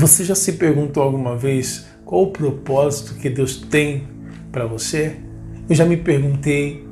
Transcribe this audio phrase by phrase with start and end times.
[0.00, 4.04] Você já se perguntou alguma vez qual o propósito que Deus tem
[4.50, 5.16] para você?
[5.68, 6.88] Eu já me perguntei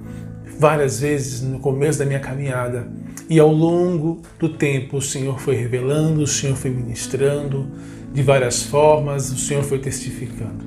[0.59, 2.87] várias vezes no começo da minha caminhada
[3.27, 7.71] e ao longo do tempo o Senhor foi revelando, o Senhor foi ministrando
[8.13, 10.67] de várias formas, o Senhor foi testificando.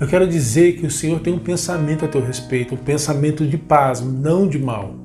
[0.00, 3.56] Eu quero dizer que o Senhor tem um pensamento a teu respeito, um pensamento de
[3.56, 4.96] paz, não de mal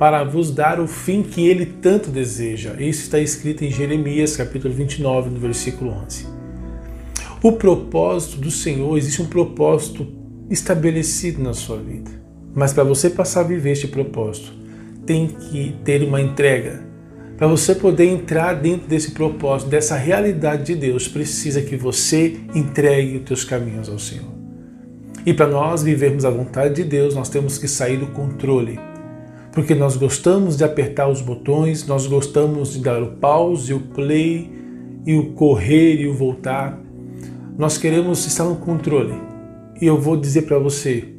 [0.00, 2.72] para vos dar o fim que ele tanto deseja.
[2.78, 6.26] Isso está escrito em Jeremias, capítulo 29, no versículo 11.
[7.42, 10.06] O propósito do Senhor, existe um propósito
[10.48, 12.10] estabelecido na sua vida.
[12.54, 14.54] Mas para você passar a viver este propósito,
[15.04, 16.82] tem que ter uma entrega.
[17.36, 23.18] Para você poder entrar dentro desse propósito, dessa realidade de Deus, precisa que você entregue
[23.18, 24.32] os teus caminhos ao Senhor.
[25.26, 28.80] E para nós vivermos a vontade de Deus, nós temos que sair do controle
[29.52, 34.50] porque nós gostamos de apertar os botões, nós gostamos de dar o pause, o play
[35.04, 36.80] e o correr e o voltar.
[37.58, 39.14] Nós queremos estar no controle.
[39.80, 41.14] E eu vou dizer para você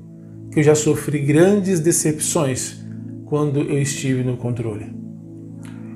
[0.51, 2.79] que eu já sofri grandes decepções
[3.25, 4.85] quando eu estive no controle.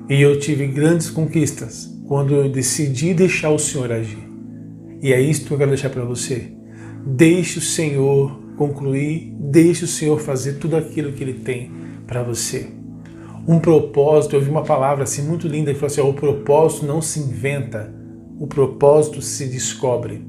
[0.08, 4.26] E eu tive grandes conquistas quando eu decidi deixar o Senhor agir.
[5.02, 6.52] E é isso que eu quero deixar para você.
[7.06, 12.68] Deixe o Senhor concluir, deixe o Senhor fazer tudo aquilo que Ele tem para você.
[13.46, 17.00] Um propósito, eu ouvi uma palavra assim muito linda que falou assim: o propósito não
[17.00, 17.92] se inventa,
[18.40, 20.24] o propósito se descobre.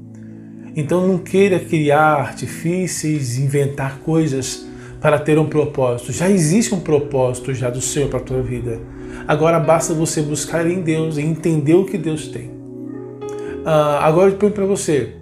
[0.76, 4.66] Então não queira criar artifícios, inventar coisas
[5.00, 6.12] para ter um propósito.
[6.12, 8.80] Já existe um propósito já do Senhor para a tua vida.
[9.26, 12.48] Agora basta você buscar em Deus e entender o que Deus tem.
[12.48, 15.14] Uh, agora eu pergunto para você: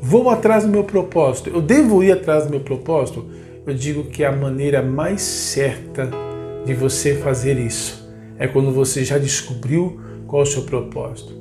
[0.00, 1.50] vou atrás do meu propósito?
[1.50, 3.26] Eu devo ir atrás do meu propósito?
[3.66, 6.10] Eu digo que a maneira mais certa
[6.64, 11.40] de você fazer isso é quando você já descobriu qual é o seu propósito.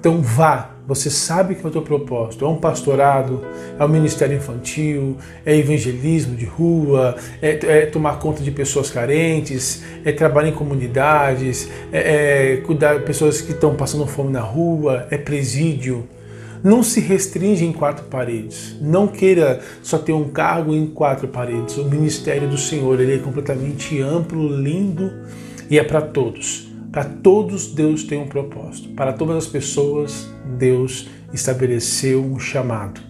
[0.00, 2.44] Então vá, você sabe que é o teu propósito.
[2.44, 3.44] É um pastorado,
[3.78, 9.84] é um ministério infantil, é evangelismo de rua, é, é tomar conta de pessoas carentes,
[10.04, 15.06] é trabalhar em comunidades, é, é cuidar de pessoas que estão passando fome na rua,
[15.10, 16.08] é presídio.
[16.62, 18.76] Não se restringe em quatro paredes.
[18.80, 21.76] Não queira só ter um cargo em quatro paredes.
[21.76, 25.10] O ministério do Senhor ele é completamente amplo, lindo
[25.70, 26.68] e é para todos.
[26.90, 28.90] Para todos Deus tem um propósito.
[28.90, 33.07] Para todas as pessoas Deus estabeleceu um chamado.